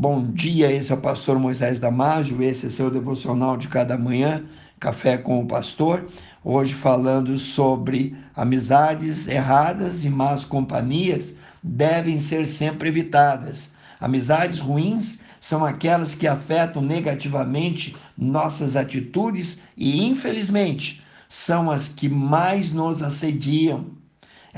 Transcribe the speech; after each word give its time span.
Bom 0.00 0.30
dia, 0.30 0.70
esse 0.70 0.92
é 0.92 0.94
o 0.94 1.00
pastor 1.00 1.40
Moisés 1.40 1.80
Damásio, 1.80 2.40
esse 2.40 2.66
é 2.66 2.70
seu 2.70 2.88
devocional 2.88 3.56
de 3.56 3.66
cada 3.66 3.98
manhã, 3.98 4.44
Café 4.78 5.18
com 5.18 5.40
o 5.40 5.46
Pastor. 5.48 6.06
Hoje 6.44 6.72
falando 6.72 7.36
sobre 7.36 8.14
amizades 8.36 9.26
erradas 9.26 10.04
e 10.04 10.08
más 10.08 10.44
companhias 10.44 11.34
devem 11.60 12.20
ser 12.20 12.46
sempre 12.46 12.90
evitadas. 12.90 13.70
Amizades 14.00 14.60
ruins 14.60 15.18
são 15.40 15.64
aquelas 15.64 16.14
que 16.14 16.28
afetam 16.28 16.80
negativamente 16.80 17.96
nossas 18.16 18.76
atitudes 18.76 19.58
e, 19.76 20.04
infelizmente, 20.04 21.02
são 21.28 21.72
as 21.72 21.88
que 21.88 22.08
mais 22.08 22.70
nos 22.70 23.02
assediam 23.02 23.97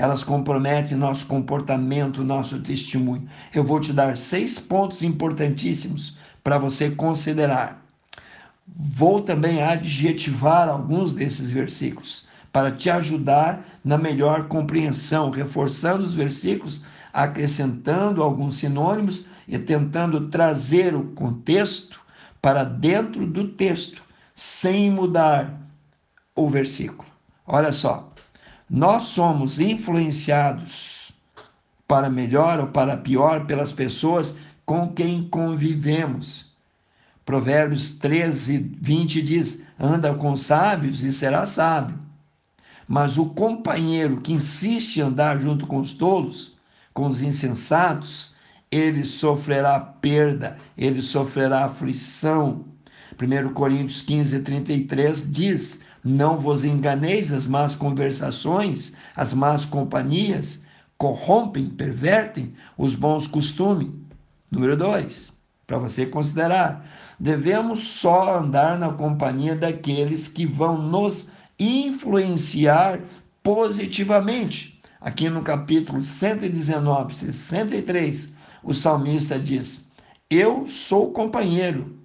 elas 0.01 0.23
comprometem 0.23 0.97
nosso 0.97 1.27
comportamento, 1.27 2.23
nosso 2.23 2.59
testemunho. 2.59 3.29
Eu 3.53 3.63
vou 3.63 3.79
te 3.79 3.93
dar 3.93 4.17
seis 4.17 4.57
pontos 4.57 5.03
importantíssimos 5.03 6.17
para 6.43 6.57
você 6.57 6.89
considerar. 6.89 7.85
Vou 8.65 9.21
também 9.21 9.61
adjetivar 9.61 10.67
alguns 10.67 11.13
desses 11.13 11.51
versículos 11.51 12.25
para 12.51 12.71
te 12.71 12.89
ajudar 12.89 13.63
na 13.85 13.95
melhor 13.95 14.47
compreensão, 14.47 15.29
reforçando 15.29 16.03
os 16.03 16.15
versículos, 16.15 16.81
acrescentando 17.13 18.23
alguns 18.23 18.55
sinônimos 18.55 19.27
e 19.47 19.59
tentando 19.59 20.29
trazer 20.29 20.95
o 20.95 21.11
contexto 21.11 22.01
para 22.41 22.63
dentro 22.63 23.27
do 23.27 23.49
texto, 23.49 24.01
sem 24.35 24.89
mudar 24.89 25.61
o 26.35 26.49
versículo. 26.49 27.07
Olha 27.45 27.71
só, 27.71 28.10
nós 28.73 29.03
somos 29.03 29.59
influenciados 29.59 31.11
para 31.85 32.09
melhor 32.09 32.57
ou 32.57 32.67
para 32.67 32.95
pior 32.95 33.45
pelas 33.45 33.73
pessoas 33.73 34.33
com 34.65 34.87
quem 34.87 35.27
convivemos. 35.27 36.49
Provérbios 37.25 37.89
13, 37.89 38.71
20 38.79 39.21
diz: 39.23 39.61
anda 39.77 40.15
com 40.15 40.37
sábios 40.37 41.03
e 41.03 41.11
será 41.11 41.45
sábio. 41.45 41.99
Mas 42.87 43.17
o 43.17 43.25
companheiro 43.25 44.21
que 44.21 44.31
insiste 44.31 44.97
em 44.97 45.01
andar 45.01 45.37
junto 45.41 45.67
com 45.67 45.81
os 45.81 45.91
tolos, 45.91 46.55
com 46.93 47.07
os 47.07 47.21
insensatos, 47.21 48.31
ele 48.71 49.03
sofrerá 49.03 49.81
perda, 49.81 50.57
ele 50.77 51.01
sofrerá 51.01 51.65
aflição. 51.65 52.63
1 53.21 53.53
Coríntios 53.53 54.01
15, 54.01 54.39
33 54.39 55.29
diz: 55.29 55.80
não 56.03 56.39
vos 56.39 56.63
enganeis, 56.63 57.31
as 57.31 57.45
más 57.45 57.75
conversações, 57.75 58.91
as 59.15 59.33
más 59.33 59.65
companhias 59.65 60.59
corrompem, 60.97 61.69
pervertem 61.69 62.53
os 62.77 62.95
bons 62.95 63.27
costumes. 63.27 63.89
Número 64.51 64.75
dois, 64.75 65.31
para 65.65 65.77
você 65.77 66.05
considerar, 66.05 66.85
devemos 67.19 67.81
só 67.83 68.37
andar 68.37 68.77
na 68.77 68.91
companhia 68.91 69.55
daqueles 69.55 70.27
que 70.27 70.45
vão 70.45 70.81
nos 70.81 71.25
influenciar 71.59 72.99
positivamente. 73.43 74.81
Aqui 74.99 75.29
no 75.29 75.41
capítulo 75.41 76.03
119, 76.03 77.15
63, 77.15 78.29
o 78.63 78.73
salmista 78.73 79.39
diz: 79.39 79.85
Eu 80.29 80.67
sou 80.67 81.11
companheiro, 81.11 81.97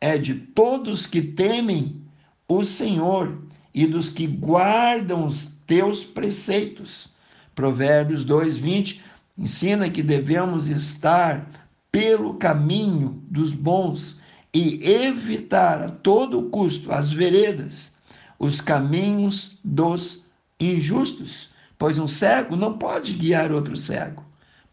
é 0.00 0.18
de 0.18 0.34
todos 0.34 1.06
que 1.06 1.22
temem 1.22 2.05
o 2.48 2.64
Senhor 2.64 3.38
e 3.74 3.86
dos 3.86 4.10
que 4.10 4.26
guardam 4.26 5.26
os 5.26 5.48
teus 5.66 6.04
preceitos. 6.04 7.08
Provérbios 7.54 8.24
2:20 8.24 9.00
ensina 9.36 9.90
que 9.90 10.02
devemos 10.02 10.68
estar 10.68 11.48
pelo 11.90 12.34
caminho 12.34 13.22
dos 13.30 13.52
bons 13.52 14.18
e 14.52 14.80
evitar 14.82 15.82
a 15.82 15.88
todo 15.90 16.48
custo 16.50 16.92
as 16.92 17.12
veredas, 17.12 17.90
os 18.38 18.60
caminhos 18.60 19.58
dos 19.62 20.24
injustos, 20.58 21.50
pois 21.78 21.98
um 21.98 22.08
cego 22.08 22.56
não 22.56 22.78
pode 22.78 23.12
guiar 23.12 23.52
outro 23.52 23.76
cego. 23.76 24.24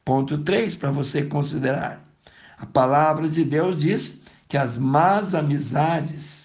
Ponto 0.06 0.38
3 0.38 0.76
para 0.76 0.92
você 0.92 1.24
considerar. 1.24 2.06
A 2.58 2.66
palavra 2.66 3.28
de 3.28 3.44
Deus 3.44 3.80
diz 3.80 4.20
que 4.48 4.58
as 4.58 4.78
más 4.78 5.34
amizades 5.34 6.43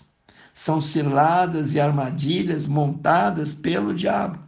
são 0.58 0.82
ciladas 0.82 1.72
e 1.72 1.78
armadilhas 1.78 2.66
montadas 2.66 3.54
pelo 3.54 3.94
diabo. 3.94 4.40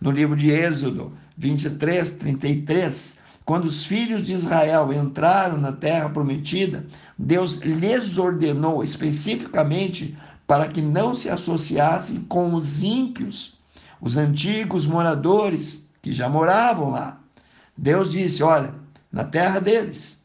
No 0.00 0.10
livro 0.10 0.34
de 0.34 0.48
Êxodo 0.48 1.12
23, 1.36 2.12
33, 2.12 3.18
quando 3.44 3.66
os 3.66 3.84
filhos 3.84 4.22
de 4.22 4.32
Israel 4.32 4.90
entraram 4.94 5.58
na 5.58 5.70
terra 5.70 6.08
prometida, 6.08 6.86
Deus 7.18 7.56
lhes 7.56 8.16
ordenou 8.16 8.82
especificamente 8.82 10.16
para 10.46 10.68
que 10.68 10.80
não 10.80 11.14
se 11.14 11.28
associassem 11.28 12.22
com 12.22 12.54
os 12.54 12.82
ímpios, 12.82 13.58
os 14.00 14.16
antigos 14.16 14.86
moradores 14.86 15.86
que 16.00 16.12
já 16.12 16.30
moravam 16.30 16.92
lá. 16.92 17.20
Deus 17.76 18.12
disse: 18.12 18.42
Olha, 18.42 18.74
na 19.12 19.24
terra 19.24 19.60
deles, 19.60 20.16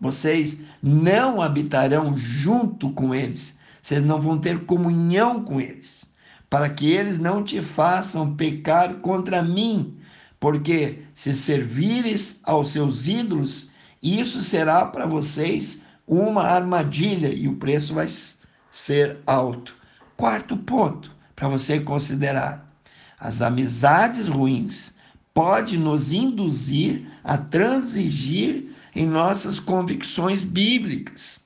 vocês 0.00 0.56
não 0.82 1.42
habitarão 1.42 2.16
junto 2.16 2.90
com 2.92 3.14
eles, 3.14 3.54
vocês 3.86 4.02
não 4.02 4.20
vão 4.20 4.36
ter 4.36 4.64
comunhão 4.64 5.44
com 5.44 5.60
eles, 5.60 6.04
para 6.50 6.68
que 6.68 6.90
eles 6.90 7.18
não 7.18 7.44
te 7.44 7.62
façam 7.62 8.34
pecar 8.34 8.94
contra 8.94 9.44
mim, 9.44 9.96
porque 10.40 11.04
se 11.14 11.36
servires 11.36 12.40
aos 12.42 12.72
seus 12.72 13.06
ídolos, 13.06 13.70
isso 14.02 14.42
será 14.42 14.86
para 14.86 15.06
vocês 15.06 15.82
uma 16.04 16.42
armadilha 16.42 17.32
e 17.32 17.46
o 17.46 17.54
preço 17.54 17.94
vai 17.94 18.08
ser 18.72 19.18
alto. 19.24 19.76
Quarto 20.16 20.56
ponto 20.56 21.12
para 21.36 21.48
você 21.48 21.78
considerar: 21.78 22.68
as 23.20 23.40
amizades 23.40 24.26
ruins 24.26 24.94
podem 25.32 25.78
nos 25.78 26.10
induzir 26.10 27.06
a 27.22 27.38
transigir 27.38 28.68
em 28.96 29.06
nossas 29.06 29.60
convicções 29.60 30.42
bíblicas. 30.42 31.38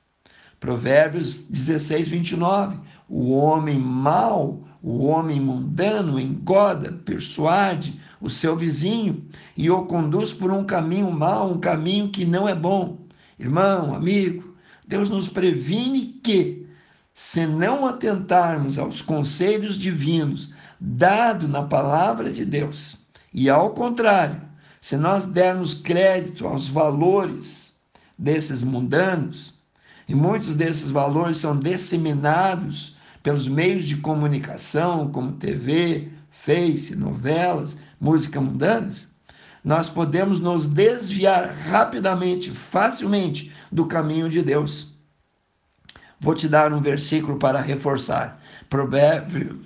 Provérbios 0.60 1.46
16, 1.48 2.06
29. 2.08 2.76
O 3.08 3.32
homem 3.32 3.78
mau, 3.78 4.62
o 4.82 5.06
homem 5.06 5.40
mundano, 5.40 6.20
engoda, 6.20 6.92
persuade 6.92 7.98
o 8.20 8.28
seu 8.28 8.54
vizinho 8.54 9.24
e 9.56 9.70
o 9.70 9.86
conduz 9.86 10.34
por 10.34 10.50
um 10.52 10.62
caminho 10.62 11.10
mau, 11.10 11.50
um 11.50 11.58
caminho 11.58 12.10
que 12.10 12.26
não 12.26 12.46
é 12.46 12.54
bom. 12.54 12.98
Irmão, 13.38 13.94
amigo, 13.94 14.54
Deus 14.86 15.08
nos 15.08 15.28
previne 15.28 16.20
que, 16.22 16.68
se 17.14 17.46
não 17.46 17.86
atentarmos 17.86 18.78
aos 18.78 19.00
conselhos 19.00 19.78
divinos 19.78 20.52
dados 20.78 21.48
na 21.48 21.62
palavra 21.62 22.30
de 22.30 22.44
Deus, 22.44 22.98
e 23.32 23.48
ao 23.48 23.70
contrário, 23.70 24.42
se 24.80 24.96
nós 24.96 25.24
dermos 25.24 25.72
crédito 25.72 26.46
aos 26.46 26.68
valores 26.68 27.72
desses 28.18 28.62
mundanos, 28.62 29.59
e 30.10 30.14
muitos 30.14 30.56
desses 30.56 30.90
valores 30.90 31.38
são 31.38 31.56
disseminados 31.56 32.96
pelos 33.22 33.46
meios 33.46 33.84
de 33.84 33.96
comunicação, 33.98 35.08
como 35.12 35.34
TV, 35.34 36.08
Face, 36.44 36.96
novelas, 36.96 37.76
música 38.00 38.40
mundanas, 38.40 39.06
nós 39.62 39.88
podemos 39.88 40.40
nos 40.40 40.66
desviar 40.66 41.54
rapidamente, 41.54 42.50
facilmente 42.50 43.52
do 43.70 43.86
caminho 43.86 44.28
de 44.28 44.42
Deus. 44.42 44.88
Vou 46.18 46.34
te 46.34 46.48
dar 46.48 46.72
um 46.72 46.80
versículo 46.80 47.38
para 47.38 47.60
reforçar. 47.60 48.40
Provérbios, 48.68 49.58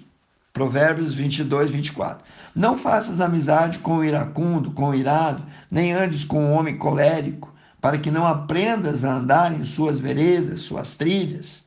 Provérbios 0.53 1.15
22, 1.15 1.71
24. 1.71 2.23
Não 2.55 2.77
faças 2.77 3.19
amizade 3.19 3.79
com 3.79 3.97
o 3.97 4.05
iracundo, 4.05 4.73
com 4.73 4.91
o 4.91 4.95
irado, 4.95 5.43
nem 5.71 5.95
andes 5.95 6.23
com 6.23 6.45
o 6.45 6.53
homem 6.53 6.77
colérico, 6.77 7.54
para 7.85 7.99
que 7.99 8.11
não 8.11 8.27
aprendas 8.27 9.05
a 9.05 9.17
andar 9.17 9.53
em 9.53 9.63
suas 9.63 9.99
veredas, 9.99 10.63
suas 10.63 10.95
trilhas, 10.95 11.63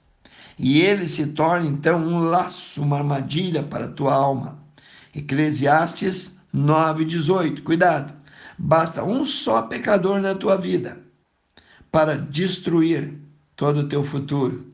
e 0.58 0.82
ele 0.82 1.08
se 1.08 1.28
torne 1.28 1.68
então 1.68 2.00
um 2.00 2.18
laço, 2.22 2.82
uma 2.82 2.98
armadilha 2.98 3.62
para 3.62 3.86
a 3.86 3.92
tua 3.92 4.16
alma. 4.16 4.58
Eclesiastes 5.16 6.32
9:18. 6.52 7.62
Cuidado. 7.62 8.14
Basta 8.58 9.04
um 9.04 9.28
só 9.28 9.62
pecador 9.62 10.20
na 10.20 10.34
tua 10.34 10.58
vida 10.58 11.00
para 11.92 12.18
destruir 12.18 13.14
todo 13.56 13.82
o 13.82 13.88
teu 13.88 14.04
futuro. 14.04 14.66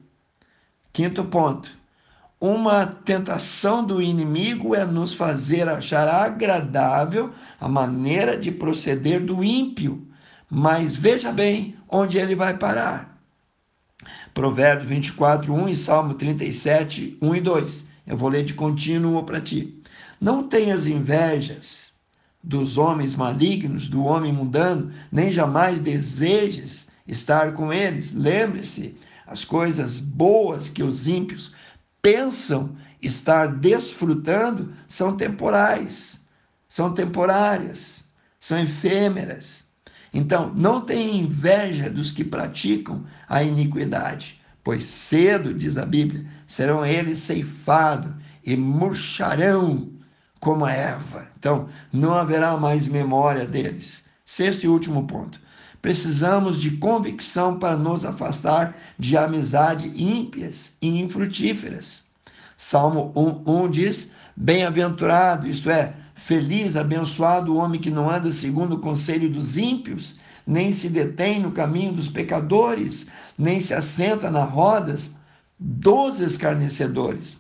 Quinto 0.93 1.25
ponto. 1.25 1.69
Uma 2.39 2.85
tentação 2.85 3.85
do 3.85 4.01
inimigo 4.01 4.73
é 4.75 4.85
nos 4.85 5.13
fazer 5.13 5.67
achar 5.67 6.07
agradável 6.07 7.33
a 7.59 7.67
maneira 7.67 8.37
de 8.37 8.49
proceder 8.49 9.19
do 9.19 9.43
ímpio 9.43 10.07
mas 10.55 10.95
veja 10.95 11.31
bem 11.31 11.75
onde 11.89 12.19
ele 12.19 12.35
vai 12.35 12.55
parar. 12.55 13.17
Provérbios 14.35 14.87
24, 14.87 15.51
1 15.51 15.69
e 15.69 15.75
Salmo 15.75 16.13
37, 16.13 17.17
1 17.19 17.35
e 17.35 17.41
2. 17.41 17.83
Eu 18.05 18.17
vou 18.17 18.29
ler 18.29 18.45
de 18.45 18.53
contínuo 18.53 19.23
para 19.23 19.41
ti. 19.41 19.81
Não 20.21 20.47
tenhas 20.47 20.85
invejas 20.85 21.91
dos 22.43 22.77
homens 22.77 23.15
malignos, 23.15 23.87
do 23.87 24.03
homem 24.03 24.31
mundano, 24.31 24.91
nem 25.11 25.31
jamais 25.31 25.81
desejes 25.81 26.87
estar 27.07 27.53
com 27.53 27.73
eles. 27.73 28.11
Lembre-se, 28.11 28.95
as 29.25 29.43
coisas 29.43 29.99
boas 29.99 30.69
que 30.69 30.83
os 30.83 31.07
ímpios 31.07 31.51
pensam 31.99 32.75
estar 33.01 33.47
desfrutando 33.47 34.73
são 34.87 35.17
temporais, 35.17 36.21
são 36.69 36.93
temporárias, 36.93 38.03
são 38.39 38.59
efêmeras. 38.59 39.62
Então, 40.13 40.53
não 40.55 40.81
tenha 40.81 41.23
inveja 41.23 41.89
dos 41.89 42.11
que 42.11 42.23
praticam 42.23 43.03
a 43.27 43.43
iniquidade, 43.43 44.39
pois 44.63 44.85
cedo, 44.85 45.53
diz 45.53 45.75
a 45.75 45.85
Bíblia, 45.85 46.25
serão 46.45 46.85
eles 46.85 47.19
ceifados 47.19 48.11
e 48.45 48.55
murcharão 48.55 49.91
como 50.39 50.65
a 50.65 50.71
erva. 50.71 51.27
Então, 51.39 51.67
não 51.91 52.13
haverá 52.13 52.55
mais 52.57 52.85
memória 52.85 53.45
deles. 53.45 54.03
Sexto 54.25 54.65
e 54.65 54.67
último 54.67 55.07
ponto. 55.07 55.39
Precisamos 55.81 56.61
de 56.61 56.71
convicção 56.77 57.59
para 57.59 57.75
nos 57.75 58.05
afastar 58.05 58.77
de 58.97 59.17
amizade 59.17 59.91
ímpias 59.95 60.71
e 60.81 61.01
infrutíferas. 61.01 62.03
Salmo 62.57 63.11
1, 63.15 63.63
1 63.65 63.69
diz: 63.69 64.11
Bem-aventurado, 64.35 65.47
isto 65.47 65.69
é, 65.69 65.93
feliz, 66.25 66.75
abençoado 66.75 67.53
o 67.53 67.57
homem 67.57 67.79
que 67.79 67.89
não 67.89 68.09
anda 68.09 68.31
segundo 68.31 68.75
o 68.75 68.79
conselho 68.79 69.29
dos 69.29 69.57
ímpios, 69.57 70.15
nem 70.47 70.71
se 70.71 70.89
detém 70.89 71.39
no 71.41 71.51
caminho 71.51 71.93
dos 71.93 72.07
pecadores, 72.07 73.05
nem 73.37 73.59
se 73.59 73.73
assenta 73.73 74.31
nas 74.31 74.49
rodas 74.49 75.11
dos 75.59 76.19
escarnecedores. 76.19 77.37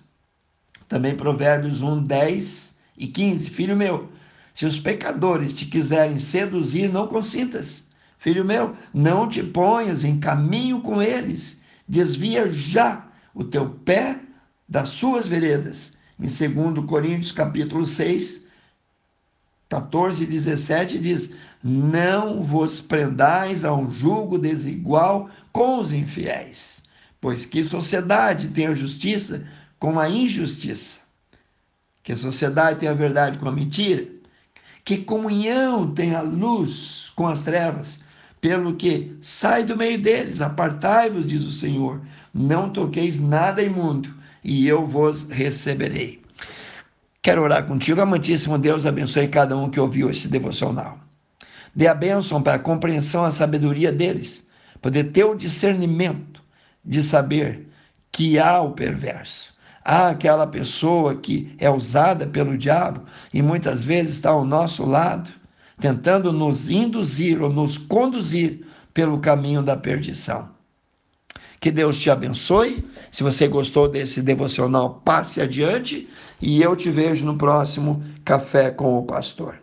Também 0.87 1.15
Provérbios 1.15 1.81
1, 1.81 2.03
10 2.03 2.75
e 2.97 3.07
15. 3.07 3.49
Filho 3.49 3.75
meu, 3.75 4.09
se 4.53 4.65
os 4.65 4.77
pecadores 4.77 5.53
te 5.53 5.65
quiserem 5.65 6.19
seduzir, 6.19 6.91
não 6.91 7.07
consintas. 7.07 7.83
Filho 8.19 8.45
meu, 8.45 8.75
não 8.93 9.27
te 9.27 9.41
ponhas 9.41 10.03
em 10.03 10.19
caminho 10.19 10.81
com 10.81 11.01
eles. 11.01 11.57
Desvia 11.87 12.51
já 12.51 13.05
o 13.33 13.43
teu 13.43 13.69
pé 13.69 14.19
das 14.67 14.89
suas 14.89 15.25
veredas. 15.25 15.93
Em 16.19 16.27
2 16.27 16.85
Coríntios 16.85 17.31
capítulo 17.31 17.85
6, 17.85 18.42
14 19.73 20.23
e 20.23 20.27
17 20.27 20.99
diz: 20.99 21.31
Não 21.63 22.43
vos 22.43 22.79
prendais 22.79 23.65
a 23.65 23.73
um 23.73 23.91
julgo 23.91 24.37
desigual 24.37 25.31
com 25.51 25.79
os 25.79 25.91
infiéis, 25.91 26.83
pois 27.19 27.47
que 27.47 27.63
sociedade 27.63 28.49
tem 28.49 28.67
a 28.67 28.75
justiça 28.75 29.43
com 29.79 29.99
a 29.99 30.07
injustiça? 30.07 30.99
Que 32.03 32.15
sociedade 32.15 32.81
tem 32.81 32.89
a 32.89 32.93
verdade 32.93 33.39
com 33.39 33.49
a 33.49 33.51
mentira? 33.51 34.07
Que 34.85 34.97
comunhão 34.97 35.91
tem 35.91 36.13
a 36.13 36.21
luz 36.21 37.11
com 37.15 37.25
as 37.27 37.41
trevas? 37.41 37.99
Pelo 38.39 38.75
que 38.75 39.17
sai 39.21 39.63
do 39.63 39.75
meio 39.75 39.97
deles, 39.97 40.39
apartai-vos, 40.39 41.25
diz 41.25 41.45
o 41.45 41.51
Senhor, 41.51 41.99
não 42.31 42.69
toqueis 42.69 43.19
nada 43.19 43.63
imundo, 43.63 44.13
e 44.43 44.67
eu 44.67 44.85
vos 44.85 45.23
receberei. 45.29 46.22
Quero 47.23 47.41
orar 47.41 47.65
contigo, 47.65 48.01
amantíssimo 48.01 48.59
Deus, 48.59 48.85
abençoe 48.85 49.27
cada 49.27 49.57
um 49.57 49.69
que 49.69 49.79
ouviu 49.79 50.11
esse 50.11 50.27
devocional. 50.27 50.99
Dê 51.73 51.87
a 51.87 51.95
bênção 51.95 52.39
para 52.39 52.55
a 52.55 52.59
compreensão, 52.59 53.23
a 53.23 53.31
sabedoria 53.31 53.91
deles, 53.91 54.45
poder 54.79 55.05
ter 55.05 55.23
o 55.23 55.33
discernimento 55.33 56.43
de 56.85 57.03
saber 57.03 57.67
que 58.11 58.37
há 58.37 58.61
o 58.61 58.73
perverso 58.73 59.53
Há 59.85 60.09
aquela 60.09 60.47
pessoa 60.47 61.15
que 61.15 61.53
é 61.57 61.69
usada 61.69 62.25
pelo 62.25 62.57
diabo 62.57 63.01
e 63.33 63.41
muitas 63.41 63.83
vezes 63.83 64.13
está 64.13 64.29
ao 64.29 64.45
nosso 64.45 64.85
lado, 64.85 65.29
tentando 65.79 66.31
nos 66.31 66.69
induzir 66.69 67.41
ou 67.41 67.51
nos 67.51 67.77
conduzir 67.77 68.65
pelo 68.93 69.19
caminho 69.19 69.61
da 69.61 69.75
perdição. 69.75 70.49
Que 71.63 71.71
Deus 71.71 71.97
te 71.97 72.09
abençoe. 72.09 72.83
Se 73.09 73.23
você 73.23 73.47
gostou 73.47 73.87
desse 73.87 74.21
devocional, 74.21 75.01
passe 75.05 75.39
adiante 75.39 76.09
e 76.41 76.61
eu 76.61 76.75
te 76.75 76.89
vejo 76.91 77.23
no 77.23 77.37
próximo 77.37 78.03
Café 78.25 78.69
com 78.69 78.97
o 78.97 79.03
Pastor. 79.03 79.62